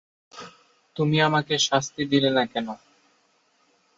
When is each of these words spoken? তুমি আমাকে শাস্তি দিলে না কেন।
তুমি 0.95 1.17
আমাকে 1.21 1.53
শাস্তি 1.59 2.03
দিলে 2.11 2.29
না 2.29 2.43
কেন। 2.45 2.67